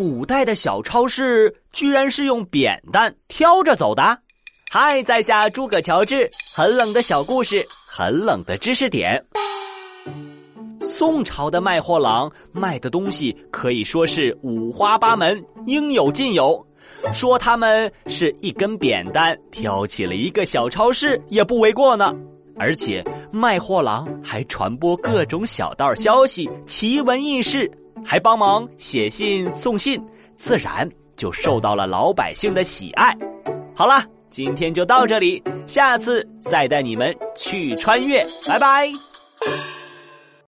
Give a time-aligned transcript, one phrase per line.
[0.00, 4.18] 古代的小超市居然是用扁担挑着走的。
[4.70, 9.22] 嗨，在下诸葛乔治，很冷的小故事，很冷的知识点。
[10.80, 16.66] 宋朝的卖货郎卖的东西可以说是五花八门，应有尽有。
[17.12, 22.14] 说他们是一根扁担挑起了一个小超市，也不为过呢。
[22.56, 27.70] 而且卖货郎还传播各种小道消息、奇闻异事，
[28.04, 30.02] 还帮忙写信送信，
[30.36, 33.16] 自然就受到了老百姓的喜爱。
[33.74, 34.04] 好了。
[34.30, 38.92] 今天就到这里，下次再带你们去穿越，拜拜。